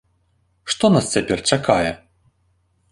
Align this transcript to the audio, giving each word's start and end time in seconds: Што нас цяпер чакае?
Што 0.75 0.85
нас 0.95 1.11
цяпер 1.19 1.47
чакае? 1.55 1.89